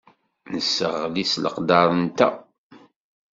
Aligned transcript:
Nesseɣli 0.53 1.25
s 1.31 1.33
leqder-nteɣ. 1.43 2.33